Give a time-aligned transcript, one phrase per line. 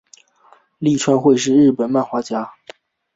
[0.79, 2.51] 立川惠是日本漫画家。